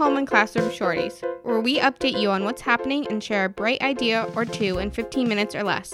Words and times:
Home 0.00 0.16
and 0.16 0.26
Classroom 0.26 0.70
Shorties, 0.70 1.22
where 1.42 1.60
we 1.60 1.78
update 1.78 2.18
you 2.18 2.30
on 2.30 2.42
what's 2.42 2.62
happening 2.62 3.06
and 3.08 3.22
share 3.22 3.44
a 3.44 3.48
bright 3.50 3.82
idea 3.82 4.26
or 4.34 4.46
two 4.46 4.78
in 4.78 4.90
15 4.90 5.28
minutes 5.28 5.54
or 5.54 5.62
less. 5.62 5.92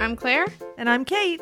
I'm 0.00 0.16
Claire. 0.16 0.46
And 0.76 0.90
I'm 0.90 1.04
Kate. 1.04 1.40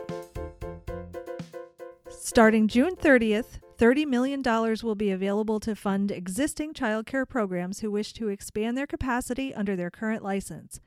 Starting 2.10 2.68
June 2.68 2.96
30th, 2.96 3.60
$30 3.78 4.06
million 4.06 4.42
will 4.42 4.94
be 4.94 5.10
available 5.10 5.58
to 5.60 5.74
fund 5.74 6.10
existing 6.10 6.74
childcare 6.74 7.26
programs 7.26 7.80
who 7.80 7.90
wish 7.90 8.12
to 8.12 8.28
expand 8.28 8.76
their 8.76 8.86
capacity 8.86 9.54
under 9.54 9.74
their 9.74 9.90
current 9.90 10.22
license. 10.22 10.80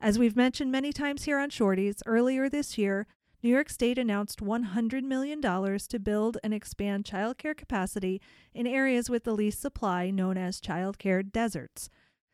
As 0.00 0.18
we've 0.18 0.34
mentioned 0.34 0.72
many 0.72 0.94
times 0.94 1.24
here 1.24 1.38
on 1.38 1.50
Shorties, 1.50 2.00
earlier 2.06 2.48
this 2.48 2.78
year, 2.78 3.06
New 3.44 3.50
York 3.50 3.68
State 3.68 3.98
announced 3.98 4.42
$100 4.42 5.02
million 5.02 5.42
to 5.42 5.98
build 6.02 6.38
and 6.42 6.54
expand 6.54 7.04
childcare 7.04 7.54
capacity 7.54 8.18
in 8.54 8.66
areas 8.66 9.10
with 9.10 9.24
the 9.24 9.34
least 9.34 9.60
supply, 9.60 10.08
known 10.08 10.38
as 10.38 10.62
childcare 10.62 11.30
deserts. 11.30 11.90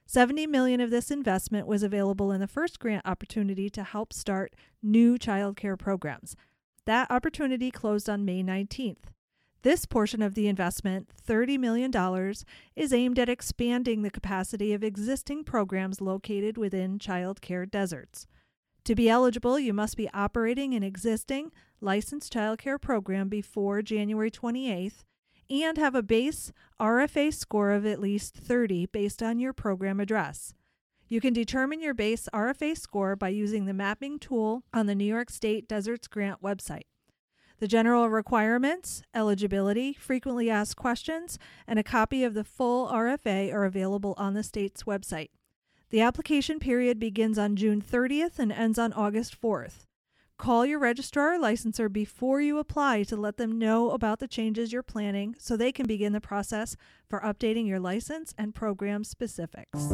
70 0.06 0.46
million 0.46 0.80
of 0.80 0.90
this 0.90 1.10
investment 1.10 1.66
was 1.66 1.82
available 1.82 2.30
in 2.30 2.40
the 2.40 2.46
first 2.46 2.78
grant 2.78 3.04
opportunity 3.04 3.68
to 3.70 3.82
help 3.82 4.12
start 4.12 4.54
new 4.84 5.18
childcare 5.18 5.76
programs. 5.76 6.36
That 6.86 7.10
opportunity 7.10 7.72
closed 7.72 8.08
on 8.08 8.24
May 8.24 8.44
19th. 8.44 9.10
This 9.62 9.86
portion 9.86 10.22
of 10.22 10.36
the 10.36 10.46
investment, 10.46 11.10
$30 11.26 11.58
million, 11.58 11.92
is 12.76 12.92
aimed 12.92 13.18
at 13.18 13.28
expanding 13.28 14.02
the 14.02 14.10
capacity 14.10 14.72
of 14.72 14.84
existing 14.84 15.42
programs 15.42 16.00
located 16.00 16.56
within 16.56 17.00
childcare 17.00 17.68
deserts. 17.68 18.28
To 18.84 18.94
be 18.94 19.08
eligible, 19.08 19.58
you 19.58 19.74
must 19.74 19.96
be 19.96 20.08
operating 20.14 20.74
an 20.74 20.82
existing 20.82 21.52
licensed 21.80 22.32
childcare 22.32 22.80
program 22.80 23.28
before 23.28 23.82
January 23.82 24.30
28th 24.30 25.04
and 25.50 25.76
have 25.76 25.94
a 25.94 26.02
base 26.02 26.52
RFA 26.80 27.34
score 27.34 27.72
of 27.72 27.84
at 27.84 28.00
least 28.00 28.34
30 28.34 28.86
based 28.86 29.22
on 29.22 29.38
your 29.38 29.52
program 29.52 30.00
address. 30.00 30.54
You 31.08 31.20
can 31.20 31.32
determine 31.32 31.80
your 31.80 31.92
base 31.92 32.28
RFA 32.32 32.78
score 32.78 33.16
by 33.16 33.30
using 33.30 33.64
the 33.66 33.74
mapping 33.74 34.18
tool 34.18 34.62
on 34.72 34.86
the 34.86 34.94
New 34.94 35.04
York 35.04 35.28
State 35.28 35.66
Deserts 35.66 36.06
Grant 36.06 36.40
website. 36.40 36.84
The 37.58 37.68
general 37.68 38.08
requirements, 38.08 39.02
eligibility, 39.12 39.92
frequently 39.92 40.48
asked 40.48 40.76
questions, 40.76 41.38
and 41.66 41.78
a 41.78 41.82
copy 41.82 42.24
of 42.24 42.32
the 42.32 42.44
full 42.44 42.88
RFA 42.88 43.52
are 43.52 43.64
available 43.64 44.14
on 44.16 44.34
the 44.34 44.42
state's 44.42 44.84
website. 44.84 45.28
The 45.90 46.00
application 46.02 46.60
period 46.60 47.00
begins 47.00 47.36
on 47.36 47.56
June 47.56 47.82
30th 47.82 48.38
and 48.38 48.52
ends 48.52 48.78
on 48.78 48.92
August 48.92 49.40
4th. 49.40 49.86
Call 50.38 50.64
your 50.64 50.78
registrar 50.78 51.34
or 51.34 51.38
licensor 51.40 51.88
before 51.88 52.40
you 52.40 52.58
apply 52.58 53.02
to 53.02 53.16
let 53.16 53.38
them 53.38 53.58
know 53.58 53.90
about 53.90 54.20
the 54.20 54.28
changes 54.28 54.72
you're 54.72 54.84
planning 54.84 55.34
so 55.36 55.56
they 55.56 55.72
can 55.72 55.88
begin 55.88 56.12
the 56.12 56.20
process 56.20 56.76
for 57.08 57.18
updating 57.20 57.66
your 57.66 57.80
license 57.80 58.32
and 58.38 58.54
program 58.54 59.02
specifics. 59.02 59.88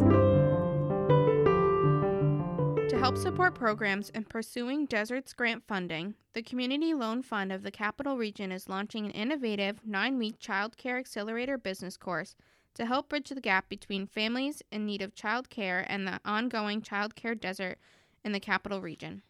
To 2.90 2.98
help 2.98 3.16
support 3.16 3.54
programs 3.54 4.10
in 4.10 4.24
pursuing 4.24 4.84
Deserts 4.84 5.32
grant 5.32 5.64
funding, 5.66 6.14
the 6.34 6.42
Community 6.42 6.92
Loan 6.92 7.22
Fund 7.22 7.50
of 7.50 7.62
the 7.62 7.70
Capital 7.70 8.18
Region 8.18 8.52
is 8.52 8.68
launching 8.68 9.06
an 9.06 9.12
innovative 9.12 9.80
nine 9.82 10.18
week 10.18 10.38
child 10.38 10.76
care 10.76 10.98
accelerator 10.98 11.56
business 11.56 11.96
course 11.96 12.36
to 12.76 12.86
help 12.86 13.08
bridge 13.08 13.30
the 13.30 13.40
gap 13.40 13.68
between 13.68 14.06
families 14.06 14.62
in 14.70 14.86
need 14.86 15.02
of 15.02 15.14
child 15.14 15.50
care 15.50 15.84
and 15.88 16.06
the 16.06 16.20
ongoing 16.24 16.80
child 16.80 17.14
care 17.14 17.34
desert 17.34 17.78
in 18.24 18.32
the 18.32 18.40
capital 18.40 18.80
region. 18.80 19.22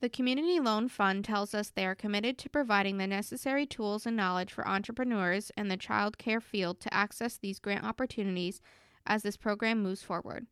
The 0.00 0.08
Community 0.08 0.58
Loan 0.58 0.88
Fund 0.88 1.24
tells 1.24 1.54
us 1.54 1.70
they 1.70 1.86
are 1.86 1.94
committed 1.94 2.36
to 2.38 2.50
providing 2.50 2.98
the 2.98 3.06
necessary 3.06 3.66
tools 3.66 4.04
and 4.04 4.16
knowledge 4.16 4.52
for 4.52 4.66
entrepreneurs 4.66 5.52
in 5.56 5.68
the 5.68 5.76
child 5.76 6.18
care 6.18 6.40
field 6.40 6.80
to 6.80 6.92
access 6.92 7.36
these 7.36 7.60
grant 7.60 7.84
opportunities 7.84 8.60
as 9.06 9.22
this 9.22 9.36
program 9.36 9.82
moves 9.82 10.02
forward. 10.02 10.46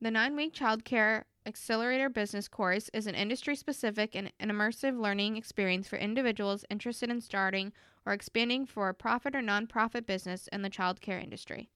The 0.00 0.10
nine 0.10 0.36
week 0.36 0.52
child 0.52 0.84
care 0.84 1.26
Accelerator 1.46 2.08
Business 2.08 2.48
course 2.48 2.90
is 2.92 3.06
an 3.06 3.14
industry 3.14 3.54
specific 3.54 4.16
and 4.16 4.32
an 4.40 4.50
immersive 4.50 4.98
learning 4.98 5.36
experience 5.36 5.86
for 5.86 5.94
individuals 5.94 6.64
interested 6.70 7.08
in 7.08 7.20
starting 7.20 7.72
or 8.04 8.12
expanding 8.12 8.66
for 8.66 8.88
a 8.88 8.94
profit 8.94 9.36
or 9.36 9.40
nonprofit 9.40 10.06
business 10.06 10.48
in 10.52 10.62
the 10.62 10.70
childcare 10.70 11.22
industry. 11.22 11.70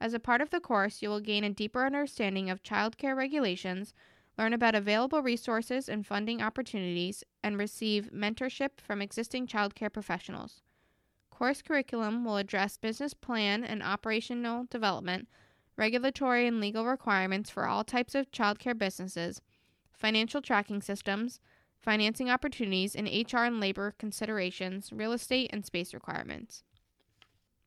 As 0.00 0.12
a 0.12 0.18
part 0.18 0.40
of 0.40 0.50
the 0.50 0.58
course, 0.58 1.02
you 1.02 1.08
will 1.08 1.20
gain 1.20 1.44
a 1.44 1.50
deeper 1.50 1.86
understanding 1.86 2.50
of 2.50 2.64
childcare 2.64 3.14
regulations, 3.14 3.94
learn 4.36 4.52
about 4.52 4.74
available 4.74 5.22
resources 5.22 5.88
and 5.88 6.04
funding 6.04 6.42
opportunities, 6.42 7.22
and 7.44 7.58
receive 7.58 8.10
mentorship 8.12 8.80
from 8.82 9.00
existing 9.00 9.46
childcare 9.46 9.92
professionals. 9.92 10.62
Course 11.30 11.62
curriculum 11.62 12.24
will 12.24 12.38
address 12.38 12.76
business 12.76 13.14
plan 13.14 13.62
and 13.62 13.84
operational 13.84 14.66
development 14.68 15.28
regulatory 15.80 16.46
and 16.46 16.60
legal 16.60 16.84
requirements 16.84 17.48
for 17.48 17.66
all 17.66 17.82
types 17.82 18.14
of 18.14 18.30
childcare 18.30 18.76
businesses, 18.76 19.40
financial 19.94 20.42
tracking 20.42 20.82
systems, 20.82 21.40
financing 21.78 22.28
opportunities, 22.28 22.94
and 22.94 23.08
HR 23.08 23.38
and 23.38 23.58
labor 23.60 23.94
considerations, 23.98 24.92
real 24.92 25.12
estate, 25.12 25.48
and 25.54 25.64
space 25.64 25.94
requirements. 25.94 26.62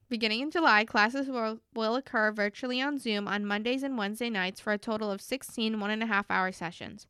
Beginning 0.09 0.41
in 0.41 0.51
July, 0.51 0.85
classes 0.85 1.27
will, 1.27 1.59
will 1.73 1.95
occur 1.95 2.31
virtually 2.31 2.79
on 2.79 2.99
Zoom 2.99 3.27
on 3.27 3.47
Mondays 3.47 3.81
and 3.81 3.97
Wednesday 3.97 4.29
nights 4.29 4.59
for 4.59 4.71
a 4.71 4.77
total 4.77 5.09
of 5.09 5.19
16 5.19 5.79
one 5.79 5.89
and 5.89 6.03
a 6.03 6.05
half 6.05 6.29
hour 6.29 6.51
sessions. 6.51 7.07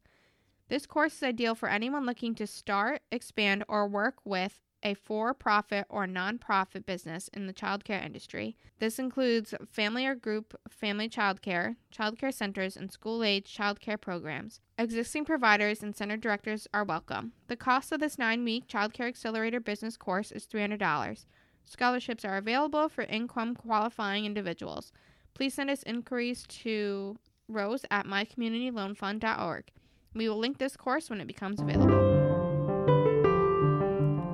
This 0.69 0.85
course 0.85 1.15
is 1.15 1.23
ideal 1.23 1.53
for 1.53 1.67
anyone 1.67 2.05
looking 2.05 2.33
to 2.35 2.47
start, 2.47 3.01
expand, 3.11 3.65
or 3.67 3.89
work 3.89 4.15
with 4.23 4.61
a 4.83 4.93
for 4.93 5.33
profit 5.33 5.85
or 5.89 6.05
non-profit 6.05 6.85
business 6.85 7.29
in 7.33 7.47
the 7.47 7.53
childcare 7.53 8.05
industry. 8.05 8.55
This 8.79 8.99
includes 8.99 9.53
family 9.71 10.05
or 10.05 10.15
group 10.15 10.59
family 10.69 11.09
childcare, 11.09 11.75
childcare 11.95 12.33
centers, 12.33 12.77
and 12.77 12.91
school 12.91 13.23
age 13.23 13.55
childcare 13.55 13.99
programs. 13.99 14.59
Existing 14.77 15.25
providers 15.25 15.81
and 15.81 15.95
center 15.95 16.17
directors 16.17 16.67
are 16.73 16.83
welcome. 16.83 17.31
The 17.47 17.55
cost 17.55 17.91
of 17.91 17.99
this 17.99 18.19
nine 18.19 18.43
week 18.43 18.67
Childcare 18.67 19.07
Accelerator 19.07 19.59
business 19.59 19.97
course 19.97 20.31
is 20.31 20.45
$300. 20.45 21.25
Scholarships 21.65 22.25
are 22.25 22.37
available 22.37 22.89
for 22.89 23.03
income 23.03 23.55
qualifying 23.55 24.25
individuals. 24.25 24.91
Please 25.33 25.53
send 25.53 25.69
us 25.69 25.83
inquiries 25.83 26.45
to 26.47 27.17
rose 27.47 27.85
at 27.89 28.05
mycommunityloanfund.org. 28.05 29.65
We 30.13 30.29
will 30.29 30.37
link 30.37 30.57
this 30.57 30.77
course 30.77 31.09
when 31.09 31.21
it 31.21 31.27
becomes 31.27 31.59
available. 31.59 32.12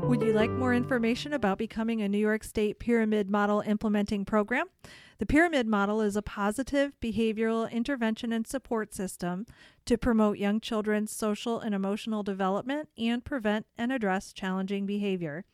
Would 0.09 0.23
you 0.23 0.33
like 0.33 0.49
more 0.49 0.73
information 0.73 1.33
about 1.33 1.59
becoming 1.59 2.01
a 2.01 2.09
New 2.09 2.17
York 2.17 2.43
State 2.43 2.79
Pyramid 2.79 3.29
Model 3.29 3.61
Implementing 3.61 4.25
Program? 4.25 4.65
The 5.19 5.27
Pyramid 5.27 5.67
Model 5.67 6.01
is 6.01 6.15
a 6.15 6.23
positive 6.23 6.99
behavioral 6.99 7.71
intervention 7.71 8.33
and 8.33 8.47
support 8.47 8.91
system 8.91 9.45
to 9.85 9.99
promote 9.99 10.39
young 10.39 10.61
children's 10.61 11.11
social 11.11 11.59
and 11.59 11.75
emotional 11.75 12.23
development 12.23 12.89
and 12.97 13.23
prevent 13.23 13.67
and 13.77 13.91
address 13.91 14.33
challenging 14.33 14.87
behavior. 14.87 15.45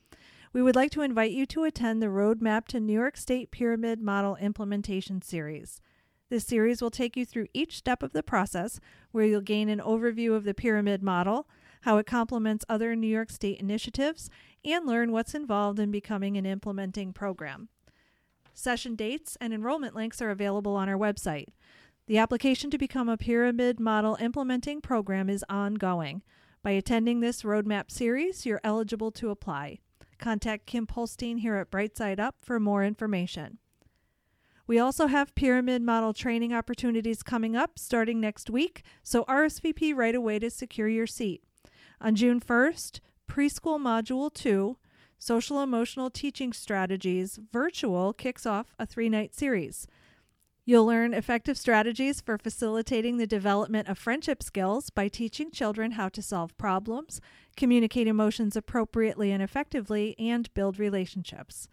We 0.54 0.62
would 0.62 0.78
like 0.78 0.92
to 0.92 1.02
invite 1.02 1.32
you 1.32 1.46
to 1.48 1.66
attend 1.66 2.02
the 2.02 2.06
Roadmap 2.06 2.68
to 2.68 2.80
New 2.80 2.94
York 2.94 3.18
State 3.18 3.52
Pyramid 3.52 4.00
Model 4.00 4.38
Implementation 4.38 5.22
Series. 5.22 5.82
This 6.30 6.46
series 6.46 6.82
will 6.82 6.92
take 6.92 7.18
you 7.18 7.26
through 7.26 7.48
each 7.54 7.78
step 7.78 8.02
of 8.02 8.14
the 8.14 8.24
process 8.24 8.80
where 9.12 9.26
you'll 9.26 9.42
gain 9.42 9.68
an 9.68 9.82
overview 9.82 10.34
of 10.34 10.46
the 10.46 10.54
pyramid 10.54 11.04
model 11.04 11.46
how 11.86 11.98
it 11.98 12.08
complements 12.08 12.66
other 12.68 12.96
New 12.96 13.06
York 13.06 13.30
State 13.30 13.60
initiatives, 13.60 14.28
and 14.66 14.88
learn 14.88 15.12
what's 15.12 15.36
involved 15.36 15.78
in 15.78 15.92
becoming 15.92 16.36
an 16.36 16.44
implementing 16.44 17.14
program. 17.14 17.70
Session 18.56 18.96
dates 18.96 19.38
and 19.40 19.54
enrollment 19.54 19.96
links 19.96 20.20
are 20.20 20.32
available 20.32 20.76
on 20.76 20.90
our 20.90 20.98
website. 20.98 21.50
The 22.08 22.18
application 22.18 22.72
to 22.72 22.80
become 22.80 23.08
a 23.08 23.18
Pyramid 23.18 23.80
Model 23.80 24.18
Implementing 24.20 24.82
Program 24.82 25.30
is 25.30 25.46
ongoing. 25.48 26.24
By 26.64 26.72
attending 26.72 27.20
this 27.20 27.44
roadmap 27.44 27.92
series, 27.92 28.48
you're 28.48 28.62
eligible 28.64 29.12
to 29.12 29.30
apply. 29.30 29.78
Contact 30.18 30.66
Kim 30.66 30.88
Polstein 30.88 31.42
here 31.42 31.58
at 31.58 31.70
Brightside 31.70 32.20
Up 32.20 32.38
for 32.42 32.60
more 32.60 32.84
information. 32.84 33.60
We 34.66 34.80
also 34.80 35.06
have 35.06 35.36
pyramid 35.36 35.84
model 35.84 36.14
training 36.14 36.52
opportunities 36.52 37.22
coming 37.22 37.56
up 37.56 37.78
starting 37.78 38.20
next 38.20 38.50
week, 38.50 38.82
so 39.04 39.24
RSVP 39.26 39.96
right 39.96 40.16
away 40.16 40.40
to 40.40 40.50
secure 40.50 40.88
your 40.88 41.06
seat. 41.06 41.44
On 42.02 42.16
June 42.16 42.40
1st, 42.40 43.00
Preschool 43.28 43.80
Module 43.80 44.34
2, 44.34 44.78
Social 45.18 45.62
Emotional 45.62 46.10
Teaching 46.10 46.54
Strategies 46.54 47.40
Virtual 47.52 48.14
kicks 48.14 48.46
off 48.46 48.76
a 48.78 48.86
three 48.86 49.10
night 49.10 49.34
series. 49.34 49.88
You'll 50.68 50.86
learn 50.88 51.14
effective 51.14 51.60
strategies 51.60 52.22
for 52.22 52.40
facilitating 52.40 53.18
the 53.18 53.28
development 53.28 53.88
of 53.88 54.00
friendship 54.00 54.42
skills 54.42 54.90
by 54.90 55.08
teaching 55.08 55.52
children 55.52 55.92
how 55.92 56.10
to 56.10 56.24
solve 56.24 56.58
problems, 56.58 57.22
communicate 57.56 58.08
emotions 58.08 58.56
appropriately 58.56 59.32
and 59.32 59.44
effectively, 59.44 60.16
and 60.18 60.52
build 60.56 60.80
relationships. 60.80 61.68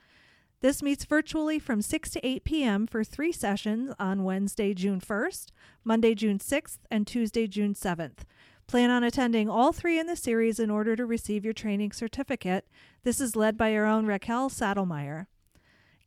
This 0.60 0.82
meets 0.82 1.06
virtually 1.06 1.58
from 1.58 1.82
6 1.82 2.10
to 2.10 2.26
8 2.26 2.44
p.m. 2.44 2.86
for 2.86 3.02
three 3.02 3.32
sessions 3.32 3.94
on 3.98 4.24
Wednesday, 4.24 4.74
June 4.74 5.00
1st, 5.00 5.48
Monday, 5.84 6.14
June 6.14 6.38
6th, 6.38 6.78
and 6.90 7.06
Tuesday, 7.06 7.46
June 7.46 7.74
7th. 7.74 8.18
Plan 8.66 8.90
on 8.90 9.04
attending 9.04 9.48
all 9.48 9.72
three 9.72 9.98
in 9.98 10.06
the 10.06 10.16
series 10.16 10.58
in 10.58 10.70
order 10.70 10.96
to 10.96 11.04
receive 11.04 11.44
your 11.44 11.52
training 11.52 11.92
certificate. 11.92 12.66
This 13.02 13.20
is 13.20 13.36
led 13.36 13.58
by 13.58 13.74
our 13.74 13.84
own 13.84 14.06
Raquel 14.06 14.48
Saddlemeyer. 14.48 15.26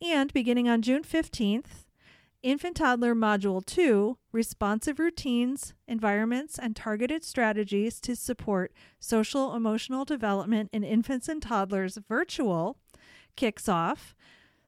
And 0.02 0.34
beginning 0.34 0.68
on 0.68 0.82
June 0.82 1.04
15th, 1.04 1.86
Infant 2.46 2.78
Toddler 2.78 3.16
Module 3.16 3.66
2 3.66 4.18
Responsive 4.32 5.00
Routines, 5.00 5.74
Environments, 5.88 6.60
and 6.60 6.76
Targeted 6.76 7.24
Strategies 7.24 8.00
to 8.02 8.16
Support 8.16 8.72
Social 9.00 9.56
Emotional 9.56 10.06
Development 10.06 10.70
in 10.72 10.84
Infants 10.84 11.28
and 11.28 11.42
Toddlers 11.42 11.98
Virtual 12.08 12.78
kicks 13.36 13.68
off. 13.68 14.16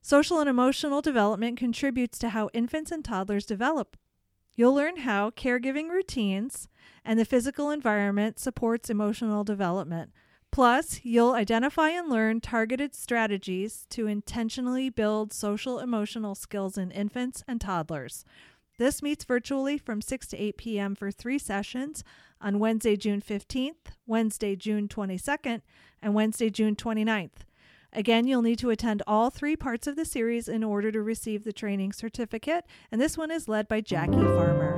Social 0.01 0.39
and 0.39 0.50
emotional 0.50 1.01
development 1.01 1.60
contributes 1.60 2.18
to 2.19 2.30
how 2.30 2.50
infants 2.54 2.92
and 2.92 3.06
toddlers 3.06 3.45
develop. 3.45 3.98
You'll 4.57 4.74
learn 4.74 4.98
how 4.98 5.30
caregiving 5.30 5.88
routines 5.89 6.68
and 7.06 7.19
the 7.19 7.25
physical 7.25 7.69
environment 7.69 8.39
supports 8.39 8.89
emotional 8.89 9.44
development. 9.44 10.12
Plus, 10.51 11.01
you'll 11.04 11.33
identify 11.33 11.89
and 11.89 12.09
learn 12.09 12.42
targeted 12.42 12.95
strategies 12.95 13.86
to 13.92 14.07
intentionally 14.07 14.89
build 14.89 15.31
social 15.31 15.77
emotional 15.77 16.33
skills 16.33 16.75
in 16.75 16.89
infants 16.89 17.44
and 17.48 17.62
toddlers. 17.62 18.25
This 18.80 19.04
meets 19.04 19.25
virtually 19.25 19.77
from 19.77 20.01
6 20.01 20.25
to 20.27 20.38
8 20.38 20.57
p.m. 20.57 20.95
for 20.95 21.12
three 21.12 21.38
sessions 21.38 22.03
on 22.42 22.57
Wednesday, 22.57 22.95
June 22.95 23.21
15th, 23.21 23.94
Wednesday, 24.07 24.56
June 24.56 24.88
22nd, 24.88 25.62
and 26.01 26.15
Wednesday, 26.15 26.50
June 26.50 26.75
29th. 26.75 27.45
Again, 27.94 28.28
you'll 28.28 28.42
need 28.42 28.60
to 28.60 28.69
attend 28.69 29.01
all 29.07 29.30
three 29.30 29.56
parts 29.56 29.88
of 29.88 29.95
the 29.95 30.06
series 30.06 30.48
in 30.48 30.63
order 30.63 30.92
to 30.92 31.01
receive 31.01 31.44
the 31.44 31.54
training 31.54 31.94
certificate, 31.94 32.66
and 32.92 33.00
this 33.01 33.18
one 33.18 33.31
is 33.31 33.48
led 33.48 33.68
by 33.68 33.81
Jackie 33.81 34.13
Farmer. 34.13 34.75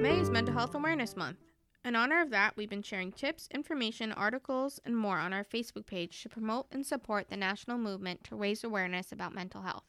May 0.00 0.18
is 0.18 0.30
Mental 0.30 0.54
Health 0.54 0.74
Awareness 0.74 1.16
Month. 1.16 1.38
In 1.84 1.96
honor 1.96 2.20
of 2.20 2.30
that, 2.30 2.56
we've 2.56 2.68
been 2.68 2.82
sharing 2.82 3.12
tips, 3.12 3.48
information, 3.52 4.12
articles, 4.12 4.80
and 4.84 4.94
more 4.94 5.18
on 5.18 5.32
our 5.32 5.44
Facebook 5.44 5.86
page 5.86 6.22
to 6.22 6.28
promote 6.28 6.66
and 6.70 6.84
support 6.84 7.30
the 7.30 7.36
national 7.36 7.78
movement 7.78 8.22
to 8.24 8.36
raise 8.36 8.62
awareness 8.62 9.12
about 9.12 9.34
mental 9.34 9.62
health. 9.62 9.84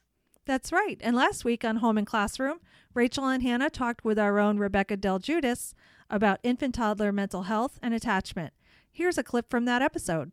That's 0.46 0.72
right. 0.72 0.98
And 1.02 1.14
last 1.14 1.44
week 1.44 1.64
on 1.64 1.76
Home 1.76 1.98
and 1.98 2.06
Classroom, 2.06 2.60
Rachel 2.94 3.26
and 3.26 3.42
Hannah 3.42 3.70
talked 3.70 4.04
with 4.04 4.18
our 4.18 4.38
own 4.38 4.58
Rebecca 4.58 4.96
DelGiudice 4.96 5.74
about 6.08 6.40
infant 6.42 6.74
toddler 6.74 7.12
mental 7.12 7.42
health 7.42 7.78
and 7.82 7.92
attachment. 7.92 8.54
Here's 8.90 9.18
a 9.18 9.22
clip 9.22 9.50
from 9.50 9.66
that 9.66 9.82
episode. 9.82 10.32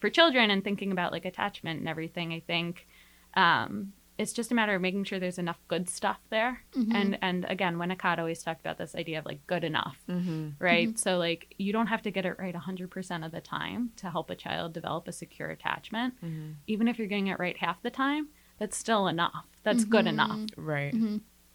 For 0.00 0.10
children 0.10 0.50
and 0.50 0.62
thinking 0.62 0.92
about 0.92 1.12
like 1.12 1.24
attachment 1.24 1.80
and 1.80 1.88
everything, 1.88 2.32
I 2.32 2.40
think 2.40 2.86
um, 3.34 3.92
it's 4.18 4.32
just 4.32 4.50
a 4.50 4.54
matter 4.54 4.74
of 4.74 4.80
making 4.80 5.04
sure 5.04 5.18
there's 5.18 5.38
enough 5.38 5.58
good 5.68 5.88
stuff 5.88 6.18
there. 6.30 6.62
Mm-hmm. 6.74 6.96
And 6.96 7.18
and 7.22 7.44
again, 7.48 7.76
Winnicott 7.76 8.18
always 8.18 8.42
talked 8.42 8.60
about 8.60 8.78
this 8.78 8.94
idea 8.94 9.18
of 9.18 9.26
like 9.26 9.46
good 9.46 9.64
enough, 9.64 9.98
mm-hmm. 10.08 10.50
right? 10.58 10.88
Mm-hmm. 10.88 10.96
So 10.96 11.18
like 11.18 11.54
you 11.58 11.72
don't 11.72 11.88
have 11.88 12.02
to 12.02 12.10
get 12.10 12.24
it 12.24 12.38
right 12.38 12.54
100% 12.54 13.26
of 13.26 13.32
the 13.32 13.40
time 13.40 13.90
to 13.96 14.10
help 14.10 14.30
a 14.30 14.34
child 14.34 14.72
develop 14.72 15.08
a 15.08 15.12
secure 15.12 15.50
attachment. 15.50 16.14
Mm-hmm. 16.24 16.52
Even 16.66 16.88
if 16.88 16.98
you're 16.98 17.08
getting 17.08 17.28
it 17.28 17.38
right 17.38 17.56
half 17.56 17.82
the 17.82 17.90
time, 17.90 18.28
that's 18.58 18.76
still 18.76 19.06
enough. 19.06 19.46
That's 19.64 19.84
good 19.84 20.06
enough. 20.06 20.40
Right. 20.56 20.94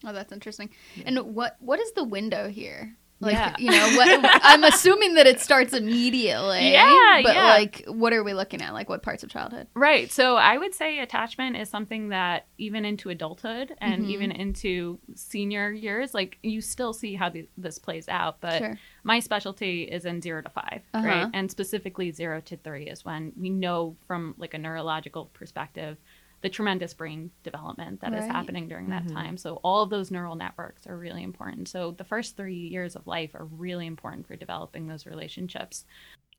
Oh, 0.03 0.13
that's 0.13 0.31
interesting. 0.31 0.69
And 1.05 1.19
what 1.35 1.57
what 1.59 1.79
is 1.79 1.91
the 1.93 2.03
window 2.03 2.49
here? 2.49 2.95
Like, 3.21 3.33
Yeah. 3.33 3.56
you 3.59 3.69
know, 3.71 3.95
what 3.97 4.41
I'm 4.44 4.63
assuming 4.63 5.13
that 5.13 5.27
it 5.27 5.39
starts 5.39 5.73
immediately. 5.73 6.71
Yeah, 6.71 7.21
But 7.23 7.35
yeah. 7.35 7.45
like 7.50 7.83
what 7.88 8.13
are 8.13 8.23
we 8.23 8.33
looking 8.33 8.62
at? 8.62 8.73
Like 8.73 8.89
what 8.89 9.03
parts 9.03 9.23
of 9.23 9.29
childhood? 9.29 9.68
Right. 9.75 10.12
So 10.12 10.35
I 10.38 10.57
would 10.57 10.73
say 10.73 11.00
attachment 11.00 11.56
is 11.56 11.69
something 11.69 12.09
that 12.09 12.47
even 12.57 12.83
into 12.83 13.09
adulthood 13.09 13.75
and 13.79 14.06
even 14.07 14.31
into 14.31 15.00
senior 15.15 15.71
years, 15.71 16.13
like 16.13 16.38
you 16.44 16.62
still 16.62 16.94
see 16.94 17.13
how 17.15 17.29
the, 17.29 17.47
this 17.57 17.77
plays 17.79 18.09
out. 18.09 18.41
But 18.41 18.57
Sure. 18.57 18.77
my 19.03 19.19
specialty 19.19 19.83
is 19.83 20.06
in 20.06 20.21
zero 20.21 20.41
to 20.41 20.50
5 20.50 20.81
Uh-huh. 20.94 21.07
right? 21.07 21.27
And 21.33 21.50
specifically 21.51 22.12
zero 22.12 22.41
to 22.41 22.57
three 22.57 22.88
is 22.88 23.06
when 23.06 23.33
we 23.39 23.50
know 23.50 23.95
from 24.07 24.33
like 24.38 24.53
a 24.53 24.57
neurological 24.57 25.25
perspective 25.33 25.97
the 26.41 26.49
tremendous 26.49 26.93
brain 26.93 27.31
development 27.43 28.01
that 28.01 28.13
is 28.13 28.21
Right. 28.21 28.31
happening 28.31 28.67
during 28.67 28.89
that 28.89 29.05
mm-hmm. 29.05 29.15
time. 29.15 29.38
So 29.38 29.55
all 29.63 29.83
of 29.83 29.89
those 29.89 30.11
neural 30.11 30.35
networks 30.35 30.88
are 30.88 30.97
really 30.97 31.23
important. 31.23 31.67
So 31.67 31.91
the 31.91 32.03
first 32.03 32.35
three 32.35 32.55
years 32.55 32.95
of 32.95 33.05
life 33.07 33.35
are 33.35 33.45
really 33.45 33.85
important 33.85 34.27
for 34.27 34.35
developing 34.35 34.88
those 34.88 35.05
relationships. 35.05 35.85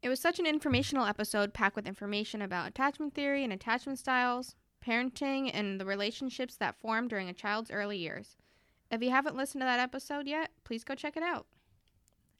It 0.02 0.08
was 0.08 0.18
such 0.18 0.40
an 0.40 0.46
informational 0.46 1.06
episode 1.06 1.54
packed 1.54 1.76
with 1.76 1.86
information 1.86 2.42
about 2.42 2.68
attachment 2.68 3.14
theory 3.14 3.44
and 3.44 3.52
attachment 3.52 4.00
styles, 4.00 4.56
parenting, 4.84 5.50
and 5.54 5.80
the 5.80 5.84
relationships 5.84 6.56
that 6.56 6.80
form 6.80 7.06
during 7.06 7.28
a 7.28 7.32
child's 7.32 7.70
early 7.70 7.98
years. 7.98 8.36
If 8.90 9.00
you 9.00 9.10
haven't 9.10 9.36
listened 9.36 9.62
to 9.62 9.66
that 9.66 9.78
episode 9.78 10.26
yet, 10.26 10.50
please 10.64 10.82
go 10.82 10.96
check 10.96 11.16
it 11.16 11.22
out. 11.22 11.46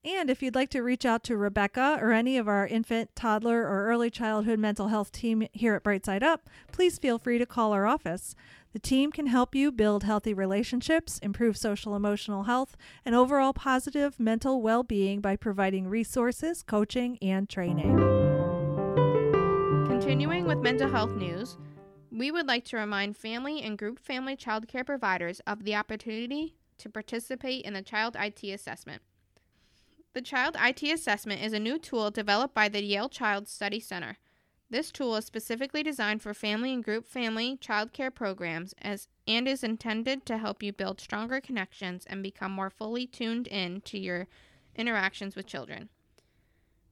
And 0.05 0.31
if 0.31 0.43
you'd 0.43 0.57
like 0.57 0.71
to 0.71 0.83
reach 0.83 1.07
out 1.07 1.23
to 1.25 1.37
Rebecca 1.37 1.97
or 2.01 2.11
any 2.11 2.37
of 2.37 2.49
our 2.49 2.67
infant, 2.67 3.15
toddler, 3.15 3.61
or 3.63 3.87
early 3.87 4.11
childhood 4.11 4.59
mental 4.59 4.89
health 4.89 5.13
team 5.13 5.47
here 5.53 5.77
at 5.77 5.85
Brightside 5.85 6.25
Up, 6.25 6.51
please 6.73 6.99
feel 6.99 7.21
free 7.21 7.39
to 7.39 7.47
call 7.47 7.73
our 7.73 7.87
office. 7.87 8.35
The 8.73 8.81
team 8.81 9.13
can 9.13 9.27
help 9.27 9.55
you 9.55 9.71
build 9.71 10.03
healthy 10.03 10.35
relationships, 10.35 11.19
improve 11.19 11.57
social 11.57 11.95
emotional 11.95 12.45
health, 12.45 12.77
and 13.05 13.15
overall 13.15 13.53
positive 13.53 14.19
mental 14.19 14.61
well 14.61 14.83
being 14.83 15.21
by 15.21 15.37
providing 15.37 15.87
resources, 15.87 16.65
coaching, 16.65 17.17
and 17.23 17.49
training. 17.49 17.97
Continuing 19.87 20.47
with 20.47 20.59
mental 20.59 20.91
health 20.91 21.15
news, 21.15 21.59
we 22.11 22.33
would 22.33 22.49
like 22.49 22.65
to 22.65 22.77
remind 22.77 23.17
family 23.17 23.63
and 23.63 23.79
group 23.79 24.01
family 24.01 24.35
child 24.35 24.67
care 24.67 24.85
providers 24.85 25.41
of 25.47 25.63
the 25.63 25.77
opportunity 25.77 26.57
to 26.79 26.89
participate 26.89 27.65
in 27.65 27.75
the 27.75 27.83
Child 27.83 28.17
IT 28.19 28.43
Assessment. 28.43 29.01
The 30.15 30.21
Child 30.21 30.59
IT 30.61 30.83
Assessment 30.83 31.43
is 31.43 31.55
a 31.55 31.59
new 31.59 31.79
tool 31.79 32.11
developed 32.11 32.55
by 32.55 32.69
the 32.69 32.85
Yale 32.85 33.09
Child 33.09 33.49
Study 33.49 33.81
Center. 33.81 34.19
This 34.69 34.93
tool 34.93 35.17
is 35.17 35.25
specifically 35.25 35.83
designed 35.83 36.21
for 36.21 36.35
family 36.35 36.75
and 36.75 36.85
group 36.85 37.09
family 37.09 37.57
child 37.57 37.95
care 37.95 38.11
programs 38.11 38.75
as, 38.83 39.09
and 39.27 39.49
is 39.49 39.65
intended 39.65 40.27
to 40.27 40.37
help 40.37 40.63
you 40.63 40.71
build 40.71 41.01
stronger 41.01 41.41
connections 41.41 42.05
and 42.07 42.23
become 42.23 42.53
more 42.53 42.69
fully 42.69 43.07
tuned 43.07 43.47
in 43.47 43.81
to 43.83 43.99
your 43.99 44.29
interactions 44.77 45.35
with 45.35 45.47
children. 45.47 45.89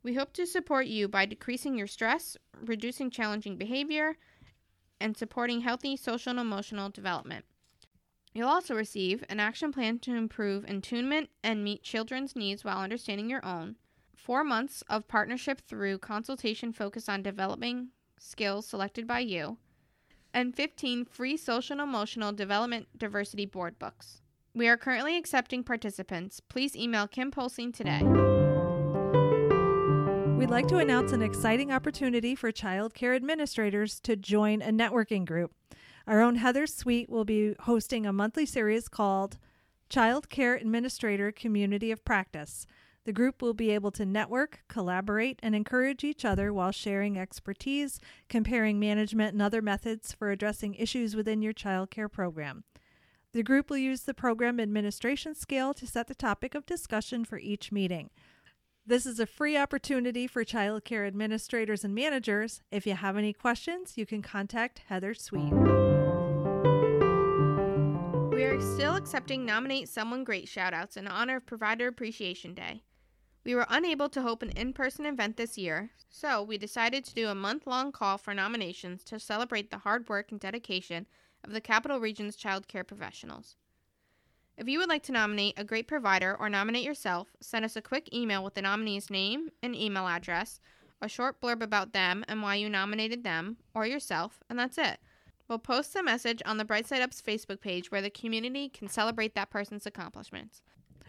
We 0.03 0.15
hope 0.15 0.33
to 0.35 0.47
support 0.47 0.87
you 0.87 1.07
by 1.07 1.27
decreasing 1.27 1.77
your 1.77 1.89
stress, 1.89 2.39
reducing 2.59 3.11
challenging 3.11 3.59
behavior, 3.59 4.17
and 4.99 5.15
supporting 5.15 5.61
healthy 5.61 5.95
social 5.99 6.31
and 6.31 6.41
emotional 6.41 6.89
development. 6.89 7.45
You'll 8.33 8.49
also 8.49 8.77
receive 8.77 9.25
an 9.29 9.41
action 9.41 9.73
plan 9.73 9.99
to 10.01 10.15
improve 10.15 10.65
attunement 10.65 11.31
and 11.43 11.65
meet 11.65 11.83
children's 11.83 12.37
needs 12.37 12.65
while 12.65 12.79
understanding 12.79 13.29
your 13.29 13.45
own, 13.45 13.77
four 14.15 14.45
months 14.45 14.85
of 14.89 15.09
partnership 15.09 15.61
through 15.61 15.99
consultation 15.99 16.73
focused 16.73 17.09
on 17.09 17.23
developing 17.23 17.89
skills 18.21 18.67
selected 18.67 19.07
by 19.07 19.19
you, 19.19 19.59
and 20.33 20.55
15 20.55 21.07
free 21.07 21.37
social 21.37 21.75
and 21.75 21.81
emotional 21.81 22.33
development 22.33 22.87
diversity 22.97 23.47
board 23.47 23.79
books. 23.81 24.23
We 24.55 24.69
are 24.69 24.77
currently 24.77 25.17
accepting 25.17 25.65
participants. 25.65 26.41
Please 26.41 26.77
email 26.77 27.09
Kim 27.09 27.33
Polstein 27.33 27.75
today. 27.75 28.03
We'd 30.37 30.51
like 30.51 30.69
to 30.69 30.79
announce 30.79 31.13
an 31.13 31.23
exciting 31.23 31.73
opportunity 31.73 32.35
for 32.35 32.53
child 32.53 32.95
care 32.95 33.15
administrators 33.15 33.99
to 34.01 34.15
join 34.17 34.63
a 34.63 34.71
networking 34.71 35.25
group. 35.25 35.53
Our 36.11 36.23
own 36.23 36.35
Heather 36.35 36.67
Sweet 36.67 37.09
will 37.09 37.25
be 37.25 37.55
hosting 37.61 38.05
a 38.05 38.13
monthly 38.13 38.45
series 38.45 38.89
called 38.89 39.39
Child 39.89 40.29
Care 40.29 40.57
Administrator 40.57 41.31
Community 41.31 41.93
of 41.93 42.05
Practice. 42.05 42.67
The 43.05 43.13
group 43.13 43.41
will 43.41 43.55
be 43.55 43.71
able 43.71 43.93
to 43.93 44.05
network, 44.05 44.65
collaborate, 44.67 45.39
and 45.41 45.55
encourage 45.55 46.03
each 46.03 46.25
other 46.25 46.53
while 46.53 46.73
sharing 46.73 47.17
expertise, 47.17 48.01
comparing 48.29 48.81
management 48.81 49.35
and 49.35 49.41
other 49.41 49.63
methods 49.63 50.13
for 50.13 50.33
addressing 50.33 50.75
issues 50.75 51.15
within 51.15 51.43
your 51.43 51.53
child 51.53 51.93
care 51.93 52.09
program. 52.09 52.65
The 53.33 53.45
group 53.45 53.71
will 53.71 53.77
use 53.77 54.01
the 54.01 54.13
program 54.13 54.59
administration 54.59 55.37
scale 55.37 55.73
to 55.75 55.87
set 55.87 56.09
the 56.09 56.17
topic 56.17 56.57
of 56.57 56.67
discussion 56.67 57.25
for 57.25 57.39
each 57.39 57.71
meeting. 57.71 58.11
This 58.91 59.07
is 59.07 59.21
a 59.21 59.27
free 59.27 59.57
opportunity 59.57 60.27
for 60.27 60.43
child 60.43 60.85
care 60.85 61.07
administrators 61.07 61.85
and 61.85 61.95
managers. 61.95 62.61
If 62.73 62.89
you 62.89 62.95
have 62.95 63.17
any 63.17 63.33
questions, 63.33 63.93
you 63.95 64.05
can 64.05 64.21
contact 64.21 64.83
Heather 64.89 65.15
Sweet. 65.15 65.53
We 68.33 68.43
are 68.43 68.61
still 68.61 68.97
accepting 68.97 69.47
Nominate 69.47 69.89
Someone 69.89 70.25
Great 70.25 70.47
shoutouts 70.47 70.97
in 70.97 71.07
honor 71.07 71.37
of 71.37 71.47
Provider 71.47 71.87
Appreciation 71.87 72.53
Day. 72.53 72.83
We 73.45 73.55
were 73.55 73.67
unable 73.69 74.09
to 74.09 74.23
host 74.23 74.43
an 74.43 74.51
in 74.57 74.73
person 74.73 75.07
event 75.07 75.37
this 75.37 75.57
year, 75.57 75.91
so 76.09 76.43
we 76.43 76.59
decided 76.59 77.05
to 77.05 77.15
do 77.15 77.29
a 77.29 77.35
month 77.37 77.69
long 77.69 77.93
call 77.93 78.19
for 78.19 78.35
nominations 78.35 79.05
to 79.05 79.21
celebrate 79.21 79.71
the 79.71 79.79
hard 79.79 80.09
work 80.09 80.33
and 80.33 80.41
dedication 80.41 81.07
of 81.45 81.53
the 81.53 81.61
Capital 81.61 82.01
Region's 82.01 82.35
child 82.35 82.67
care 82.67 82.83
professionals. 82.83 83.55
If 84.57 84.69
you 84.69 84.79
would 84.79 84.89
like 84.89 85.03
to 85.05 85.13
nominate 85.13 85.55
a 85.59 85.65
great 85.65 85.89
provider 85.89 86.37
or 86.39 86.51
nominate 86.51 86.85
yourself, 86.85 87.29
send 87.41 87.65
us 87.65 87.77
a 87.77 87.83
quick 87.83 88.15
email 88.15 88.45
with 88.45 88.55
the 88.55 88.63
nominee's 88.63 89.11
name 89.11 89.49
and 89.63 89.75
email 89.75 90.07
address, 90.07 90.61
a 91.01 91.09
short 91.09 91.41
blurb 91.41 91.63
about 91.63 91.93
them 91.93 92.25
and 92.29 92.43
why 92.43 92.57
you 92.57 92.69
nominated 92.69 93.25
them 93.25 93.57
or 93.75 93.87
yourself, 93.87 94.43
and 94.51 94.59
that's 94.59 94.77
it. 94.77 94.99
We'll 95.49 95.59
post 95.59 95.95
the 95.95 96.03
message 96.03 96.43
on 96.47 96.59
the 96.59 96.65
Brightside 96.65 97.01
Up's 97.01 97.21
Facebook 97.23 97.61
page 97.61 97.91
where 97.91 98.03
the 98.03 98.11
community 98.11 98.69
can 98.69 98.87
celebrate 98.87 99.35
that 99.35 99.51
person's 99.51 99.87
accomplishments. 99.87 100.63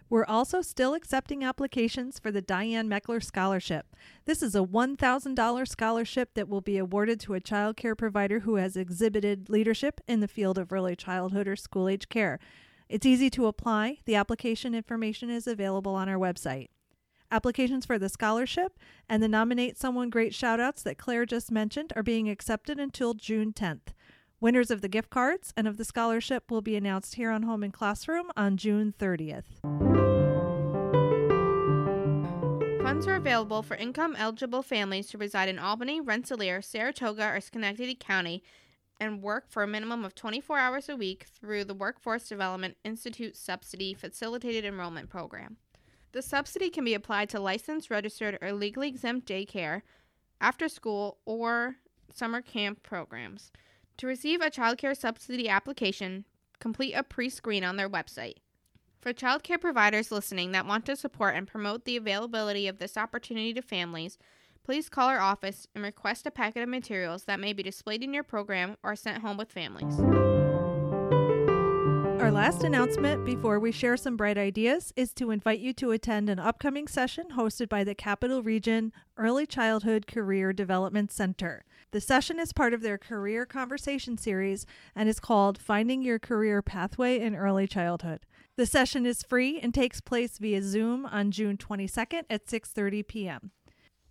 We're 0.10 0.26
also 0.26 0.62
still 0.62 0.94
accepting 0.94 1.44
applications 1.44 2.20
for 2.20 2.32
the 2.32 2.42
Diane 2.42 2.90
Meckler 2.90 3.24
Scholarship. 3.24 3.86
This 4.26 4.42
is 4.42 4.56
a 4.56 4.60
$1,000 4.60 5.68
scholarship 5.68 6.34
that 6.34 6.50
will 6.50 6.60
be 6.60 6.78
awarded 6.78 7.20
to 7.22 7.34
a 7.34 7.40
child 7.40 7.78
care 7.78 7.96
provider 7.96 8.40
who 8.40 8.56
has 8.56 8.76
exhibited 8.76 9.50
leadership 9.50 10.02
in 10.08 10.20
the 10.20 10.28
field 10.28 10.58
of 10.58 10.74
early 10.74 10.96
childhood 10.96 11.48
or 11.48 11.56
school 11.56 11.88
age 11.88 12.10
care. 12.10 12.40
It's 12.92 13.06
easy 13.06 13.30
to 13.30 13.46
apply. 13.46 14.00
The 14.04 14.16
application 14.16 14.76
information 14.76 15.30
is 15.30 15.48
available 15.48 15.96
on 15.96 16.10
our 16.10 16.18
website. 16.18 16.68
Applications 17.32 17.86
for 17.86 17.98
the 17.98 18.10
scholarship 18.10 18.78
and 19.08 19.24
the 19.24 19.30
Nominate 19.30 19.78
Someone 19.78 20.10
Great 20.10 20.34
shoutouts 20.34 20.84
that 20.84 20.98
Claire 20.98 21.26
just 21.26 21.54
mentioned 21.54 21.94
are 21.96 22.04
being 22.04 22.30
accepted 22.30 22.82
until 22.82 23.14
June 23.14 23.54
10th. 23.54 23.94
Winners 24.42 24.70
of 24.70 24.82
the 24.82 24.90
gift 24.90 25.10
cards 25.10 25.54
and 25.56 25.70
of 25.70 25.78
the 25.78 25.86
scholarship 25.86 26.52
will 26.52 26.62
be 26.62 26.76
announced 26.76 27.16
here 27.16 27.32
on 27.32 27.44
Home 27.44 27.64
and 27.64 27.72
Classroom 27.72 28.30
on 28.36 28.58
June 28.58 28.94
30th. 29.00 29.46
Funds 32.84 33.08
are 33.08 33.16
available 33.16 33.64
for 33.64 33.76
income 33.78 34.18
eligible 34.18 34.62
families 34.62 35.08
to 35.08 35.18
reside 35.18 35.48
in 35.48 35.60
Albany, 35.60 36.02
Rensselaer, 36.02 36.62
Saratoga, 36.62 37.30
or 37.30 37.40
Schenectady 37.40 37.96
County 37.96 38.44
and 39.01 39.24
work 39.24 39.50
for 39.50 39.63
a 39.63 39.67
minimum 39.67 40.05
of 40.05 40.13
24 40.13 40.60
hours 40.60 40.88
a 40.88 40.96
week 40.96 41.25
through 41.25 41.65
the 41.65 41.74
Workforce 41.74 42.29
Development 42.29 42.77
Institute 42.84 43.36
Subsidy 43.36 43.96
Facilitated 43.96 44.63
Enrollment 44.63 45.10
Program. 45.10 45.58
The 46.12 46.22
subsidy 46.22 46.70
can 46.70 46.86
be 46.86 46.93
applied 46.93 47.27
to 47.29 47.39
licensed, 47.39 47.89
registered, 47.89 48.38
or 48.43 48.53
legally 48.53 48.88
exempt 48.88 49.27
daycare, 49.27 49.81
after 50.39 50.70
school, 50.70 51.17
or 51.25 51.77
summer 52.13 52.41
camp 52.41 52.84
programs. 52.84 53.51
To 53.98 54.05
receive 54.05 54.39
a 54.39 54.51
childcare 54.51 54.96
subsidy 54.96 55.50
application, 55.50 56.25
complete 56.60 56.93
a 56.93 57.01
pre 57.01 57.27
screen 57.31 57.63
on 57.63 57.77
their 57.77 57.89
website. 57.89 58.36
For 59.01 59.13
childcare 59.13 59.60
providers 59.60 60.12
listening 60.12 60.51
that 60.51 60.67
want 60.67 60.86
to 60.86 60.96
support 60.96 61.36
and 61.36 61.48
promote 61.48 61.86
the 61.86 61.98
availability 61.98 62.67
of 62.67 62.77
this 62.77 62.98
opportunity 62.98 63.51
to 63.55 63.63
families, 63.63 64.20
please 64.63 64.89
call 64.89 65.10
our 65.10 65.20
office 65.20 65.68
and 65.74 65.84
request 65.84 66.25
a 66.25 66.32
packet 66.32 66.63
of 66.63 66.70
materials 66.70 67.24
that 67.25 67.39
may 67.39 67.53
be 67.53 67.63
displayed 67.63 68.03
in 68.03 68.13
your 68.13 68.24
program 68.24 68.77
or 68.84 68.96
sent 68.96 69.22
home 69.22 69.38
with 69.38 69.51
families. 69.51 70.00
Our 72.22 72.30
last 72.30 72.63
announcement 72.63 73.25
before 73.25 73.60
we 73.60 73.72
share 73.72 73.98
some 73.98 74.15
bright 74.15 74.38
ideas 74.38 74.94
is 74.96 75.12
to 75.15 75.32
invite 75.32 75.60
you 75.60 75.74
to 75.74 75.89
attend 75.89 76.30
an 76.30 76.38
upcoming 76.38 76.88
session 76.88 77.30
hosted 77.36 77.68
by 77.68 77.84
the 77.84 77.96
Capital 77.96 78.44
Region 78.44 78.94
Early 79.18 79.48
Childhood 79.48 80.06
Career 80.06 80.53
Development 80.53 81.12
Center. 81.12 81.65
The 81.89 82.00
session 82.00 82.39
is 82.39 82.53
part 82.53 82.75
of 82.75 82.84
their 82.84 83.00
career 83.00 83.48
conversation 83.48 84.20
series 84.20 84.68
and 84.96 85.10
is 85.10 85.20
called 85.20 85.58
Finding 85.58 86.03
Your 86.03 86.20
Career 86.20 86.62
Pathway 86.62 87.20
in 87.20 87.36
Early 87.36 87.68
Childhood. 87.68 88.27
The 88.56 88.68
session 88.68 89.08
is 89.08 89.24
free 89.24 89.60
and 89.60 89.74
takes 89.74 90.00
place 90.00 90.38
via 90.38 90.62
Zoom 90.62 91.08
on 91.08 91.32
June 91.32 91.58
22nd 91.58 92.25
at 92.30 92.46
6:30 92.46 93.08
p.m. 93.08 93.51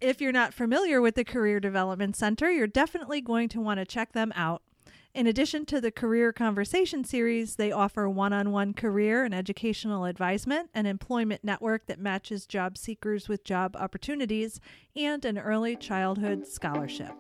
If 0.01 0.23
you're 0.23 0.33
not 0.33 0.55
familiar 0.55 1.03
with 1.03 1.15
the 1.15 1.25
Career 1.25 1.61
Development 1.61 2.17
Center, 2.17 2.51
you're 2.51 2.67
definitely 2.67 3.21
going 3.21 3.51
to 3.51 3.61
want 3.61 3.81
to 3.81 3.85
check 3.85 4.13
them 4.13 4.33
out. 4.35 4.63
In 5.13 5.27
addition 5.27 5.67
to 5.67 5.81
the 5.81 5.91
Career 5.91 6.33
Conversation 6.33 7.05
series, 7.05 7.57
they 7.57 7.71
offer 7.71 8.09
one 8.09 8.33
on 8.33 8.51
one 8.51 8.73
career 8.73 9.25
and 9.25 9.35
educational 9.35 10.07
advisement, 10.07 10.71
an 10.73 10.87
employment 10.87 11.45
network 11.45 11.85
that 11.87 11.99
matches 11.99 12.47
job 12.47 12.79
seekers 12.79 13.29
with 13.29 13.45
job 13.45 13.77
opportunities, 13.77 14.59
and 14.97 15.23
an 15.27 15.37
early 15.37 15.77
childhood 15.77 16.47
scholarship. 16.47 17.13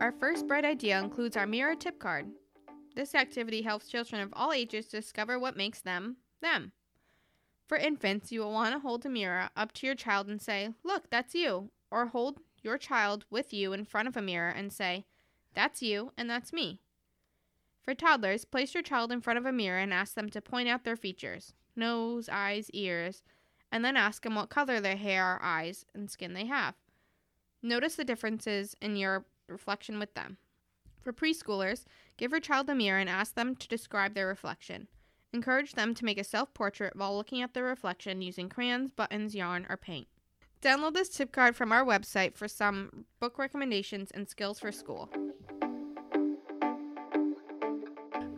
Our 0.00 0.12
first 0.20 0.46
bright 0.46 0.66
idea 0.66 0.98
includes 1.00 1.38
our 1.38 1.46
mirror 1.46 1.74
tip 1.74 1.98
card. 1.98 2.26
This 2.94 3.14
activity 3.14 3.62
helps 3.62 3.88
children 3.88 4.20
of 4.20 4.34
all 4.34 4.52
ages 4.52 4.88
discover 4.88 5.38
what 5.38 5.56
makes 5.56 5.80
them 5.80 6.16
them. 6.42 6.72
For 7.70 7.76
infants, 7.76 8.32
you 8.32 8.40
will 8.40 8.50
want 8.50 8.74
to 8.74 8.80
hold 8.80 9.06
a 9.06 9.08
mirror 9.08 9.48
up 9.56 9.70
to 9.74 9.86
your 9.86 9.94
child 9.94 10.26
and 10.26 10.42
say, 10.42 10.70
Look, 10.82 11.08
that's 11.08 11.36
you. 11.36 11.70
Or 11.88 12.06
hold 12.06 12.40
your 12.62 12.76
child 12.76 13.26
with 13.30 13.52
you 13.52 13.72
in 13.72 13.84
front 13.84 14.08
of 14.08 14.16
a 14.16 14.20
mirror 14.20 14.48
and 14.48 14.72
say, 14.72 15.04
That's 15.54 15.80
you 15.80 16.10
and 16.18 16.28
that's 16.28 16.52
me. 16.52 16.80
For 17.84 17.94
toddlers, 17.94 18.44
place 18.44 18.74
your 18.74 18.82
child 18.82 19.12
in 19.12 19.20
front 19.20 19.38
of 19.38 19.46
a 19.46 19.52
mirror 19.52 19.78
and 19.78 19.94
ask 19.94 20.14
them 20.14 20.28
to 20.30 20.40
point 20.40 20.68
out 20.68 20.82
their 20.82 20.96
features 20.96 21.52
nose, 21.76 22.28
eyes, 22.28 22.70
ears 22.72 23.22
and 23.70 23.84
then 23.84 23.96
ask 23.96 24.24
them 24.24 24.34
what 24.34 24.50
color 24.50 24.80
their 24.80 24.96
hair, 24.96 25.38
eyes, 25.40 25.86
and 25.94 26.10
skin 26.10 26.34
they 26.34 26.46
have. 26.46 26.74
Notice 27.62 27.94
the 27.94 28.04
differences 28.04 28.74
in 28.82 28.96
your 28.96 29.26
reflection 29.48 30.00
with 30.00 30.14
them. 30.14 30.38
For 31.00 31.12
preschoolers, 31.12 31.84
give 32.16 32.32
your 32.32 32.40
child 32.40 32.68
a 32.68 32.74
mirror 32.74 32.98
and 32.98 33.08
ask 33.08 33.34
them 33.36 33.54
to 33.54 33.68
describe 33.68 34.14
their 34.14 34.26
reflection. 34.26 34.88
Encourage 35.32 35.72
them 35.72 35.94
to 35.94 36.04
make 36.04 36.18
a 36.18 36.24
self 36.24 36.52
portrait 36.54 36.96
while 36.96 37.16
looking 37.16 37.40
at 37.40 37.54
their 37.54 37.64
reflection 37.64 38.20
using 38.20 38.48
crayons, 38.48 38.90
buttons, 38.90 39.34
yarn, 39.34 39.66
or 39.68 39.76
paint. 39.76 40.08
Download 40.60 40.92
this 40.92 41.08
tip 41.08 41.32
card 41.32 41.56
from 41.56 41.72
our 41.72 41.84
website 41.84 42.34
for 42.34 42.48
some 42.48 43.06
book 43.20 43.38
recommendations 43.38 44.10
and 44.10 44.28
skills 44.28 44.58
for 44.58 44.72
school. 44.72 45.08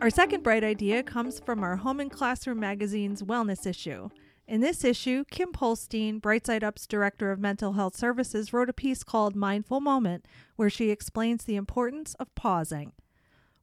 Our 0.01 0.09
second 0.09 0.43
bright 0.43 0.63
idea 0.63 1.01
comes 1.01 1.39
from 1.39 1.63
our 1.63 1.77
Home 1.77 1.99
and 1.99 2.11
Classroom 2.11 2.59
magazine's 2.59 3.23
wellness 3.23 3.65
issue. 3.65 4.09
In 4.45 4.59
this 4.59 4.83
issue, 4.83 5.23
Kim 5.31 5.53
Polstein, 5.53 6.19
Brightside 6.19 6.63
Up's 6.63 6.85
Director 6.85 7.31
of 7.31 7.39
Mental 7.39 7.73
Health 7.73 7.95
Services, 7.95 8.51
wrote 8.51 8.69
a 8.69 8.73
piece 8.73 9.03
called 9.03 9.35
Mindful 9.35 9.79
Moment, 9.79 10.25
where 10.57 10.69
she 10.69 10.89
explains 10.89 11.45
the 11.45 11.55
importance 11.55 12.13
of 12.15 12.35
pausing. 12.35 12.91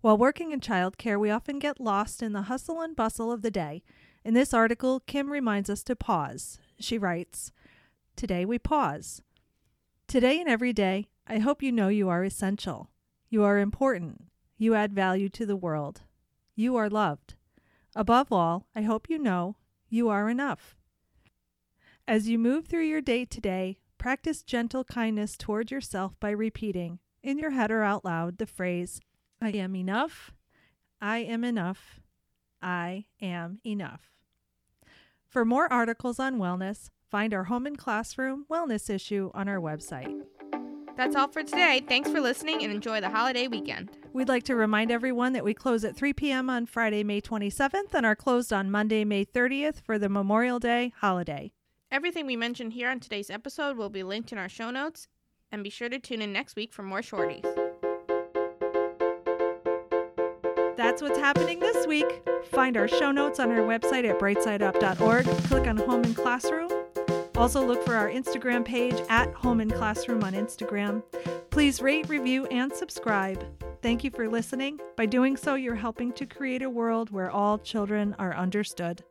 While 0.01 0.17
working 0.17 0.53
in 0.53 0.61
childcare, 0.61 1.21
we 1.21 1.31
often 1.31 1.59
get 1.59 1.79
lost 1.79 2.23
in 2.23 2.33
the 2.33 2.43
hustle 2.43 2.81
and 2.81 2.97
bustle 2.97 3.31
of 3.31 3.43
the 3.43 3.51
day. 3.51 3.83
In 4.25 4.33
this 4.33 4.55
article, 4.55 5.01
Kim 5.01 5.31
reminds 5.31 5.69
us 5.69 5.83
to 5.85 5.97
pause. 5.97 6.59
She 6.79 6.97
writes, 6.97 7.53
Today 8.17 8.47
we 8.47 8.59
pause. 8.59 9.21
Today 10.09 10.41
and 10.41 10.49
every 10.49 10.73
day, 10.73 11.09
I 11.27 11.39
hope 11.39 11.63
you 11.63 11.71
know 11.71 11.89
you 11.89 12.09
are 12.09 12.25
essential. 12.25 12.91
You 13.29 13.45
are 13.45 13.59
important. 13.59 14.25
You 14.57 14.75
add 14.75 14.95
value 14.95 15.29
to 15.31 15.45
the 15.45 15.57
world. 15.57 16.03
You 16.55 16.77
are 16.77 16.89
loved. 16.89 17.35
Above 17.95 18.33
all, 18.33 18.67
I 18.75 18.83
hope 18.83 19.11
you 19.11 19.19
know 19.19 19.57
you 19.91 20.09
are 20.09 20.31
enough. 20.31 20.77
As 22.09 22.29
you 22.29 22.39
move 22.39 22.67
through 22.67 22.87
your 22.87 23.01
day 23.03 23.27
today, 23.27 23.79
practice 23.99 24.43
gentle 24.43 24.85
kindness 24.85 25.37
toward 25.37 25.71
yourself 25.71 26.19
by 26.21 26.31
repeating, 26.31 27.01
in 27.23 27.39
your 27.39 27.51
head 27.51 27.71
or 27.71 27.83
out 27.83 28.05
loud, 28.05 28.39
the 28.39 28.47
phrase, 28.47 29.01
I 29.43 29.51
am 29.51 29.75
enough, 29.75 30.33
I 31.01 31.19
am 31.19 31.45
enough, 31.45 32.01
I 32.61 33.07
am 33.23 33.61
enough. 33.65 34.03
For 35.29 35.47
more 35.47 35.73
articles 35.73 36.19
on 36.19 36.39
wellness, 36.39 36.91
find 37.11 37.33
our 37.33 37.45
Home 37.45 37.67
and 37.67 37.79
Classroom 37.79 38.45
Wellness 38.51 38.91
issue 38.91 39.31
on 39.33 39.49
our 39.49 39.59
website. 39.59 40.15
That's 40.95 41.17
all 41.17 41.29
for 41.29 41.43
today. 41.43 41.83
Thanks 41.89 42.11
for 42.11 42.21
listening 42.21 42.63
and 42.63 42.71
enjoy 42.71 43.01
the 43.01 43.09
holiday 43.09 43.49
weekend. 43.49 43.97
We'd 44.13 44.29
like 44.29 44.43
to 44.45 44.55
remind 44.55 44.91
everyone 44.91 45.33
that 45.33 45.45
we 45.45 45.55
close 45.55 45.85
at 45.85 45.97
3 45.97 46.13
p.m. 46.13 46.51
on 46.51 46.67
Friday, 46.67 47.03
May 47.03 47.23
27th, 47.23 47.95
and 47.95 48.05
are 48.05 48.17
closed 48.17 48.53
on 48.53 48.71
Monday, 48.71 49.07
May 49.07 49.25
30th 49.25 49.81
for 49.81 49.99
the 49.99 50.11
Memorial 50.11 50.59
Day 50.59 50.93
holiday. 50.99 51.53
Everything 51.91 52.27
we 52.27 52.37
mentioned 52.37 52.75
here 52.75 52.91
on 52.91 53.01
today's 53.01 53.31
episode 53.31 53.79
will 53.79 53.89
be 53.89 54.03
linked 54.03 54.33
in 54.33 54.39
our 54.39 54.51
show 54.51 54.71
notes, 54.71 55.09
and 55.51 55.65
be 55.65 55.71
sure 55.71 55.89
to 55.89 55.99
tune 55.99 56.21
in 56.21 56.33
next 56.33 56.57
week 56.57 56.75
for 56.75 56.83
more 56.83 57.01
shorties. 57.01 57.70
That's 60.81 61.03
what's 61.03 61.19
happening 61.19 61.61
this 61.61 61.87
week. 61.87 62.23
Find 62.53 62.75
our 62.75 62.89
show 62.89 63.13
notes 63.13 63.39
on 63.39 63.51
our 63.51 63.59
website 63.59 64.09
at 64.09 64.19
brightsideup.org. 64.19 65.27
Click 65.27 65.67
on 65.67 65.77
Home 65.77 66.03
and 66.05 66.17
Classroom. 66.17 66.71
Also, 67.37 67.63
look 67.63 67.85
for 67.85 67.95
our 67.95 68.09
Instagram 68.09 68.65
page 68.65 68.99
at 69.11 69.31
Home 69.35 69.61
and 69.61 69.71
Classroom 69.71 70.25
on 70.25 70.33
Instagram. 70.33 71.03
Please 71.51 71.83
rate, 71.83 72.09
review, 72.09 72.47
and 72.47 72.73
subscribe. 72.73 73.45
Thank 73.83 74.05
you 74.05 74.11
for 74.11 74.27
listening. 74.27 74.81
By 74.97 75.05
doing 75.05 75.37
so, 75.37 75.55
you're 75.55 75.75
helping 75.75 76.13
to 76.15 76.25
create 76.25 76.63
a 76.63 76.71
world 76.71 77.11
where 77.11 77.31
all 77.31 77.59
children 77.59 78.17
are 78.19 78.35
understood. 78.35 79.05